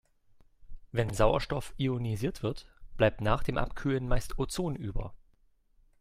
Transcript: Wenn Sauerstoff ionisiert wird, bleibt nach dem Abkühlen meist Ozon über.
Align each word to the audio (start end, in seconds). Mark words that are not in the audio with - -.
Wenn 0.91 1.13
Sauerstoff 1.13 1.75
ionisiert 1.77 2.41
wird, 2.41 2.65
bleibt 2.97 3.21
nach 3.21 3.43
dem 3.43 3.59
Abkühlen 3.59 4.07
meist 4.07 4.39
Ozon 4.39 4.75
über. 4.75 5.13